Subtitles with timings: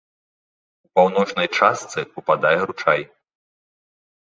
[0.87, 3.01] У паўночнай частцы ўпадае ручай.